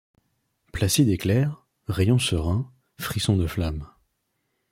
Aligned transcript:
Placide 0.71 1.09
éclair, 1.09 1.63
rayon 1.87 2.17
serein, 2.17 2.71
frisson 2.97 3.37
de 3.37 3.45
flamme. 3.45 3.87